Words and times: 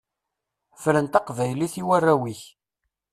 Fren 0.83 1.07
taqbaylit 1.07 1.73
i 1.81 1.83
warraw-ik. 1.87 2.41